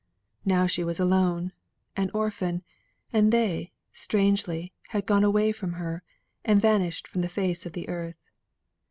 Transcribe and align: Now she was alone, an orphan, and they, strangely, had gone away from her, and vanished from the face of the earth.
Now 0.45 0.65
she 0.65 0.83
was 0.83 0.99
alone, 0.99 1.51
an 1.95 2.09
orphan, 2.11 2.63
and 3.13 3.31
they, 3.31 3.71
strangely, 3.91 4.73
had 4.87 5.05
gone 5.05 5.23
away 5.23 5.51
from 5.51 5.73
her, 5.73 6.01
and 6.43 6.59
vanished 6.59 7.07
from 7.07 7.21
the 7.21 7.29
face 7.29 7.67
of 7.67 7.73
the 7.73 7.87
earth. 7.87 8.17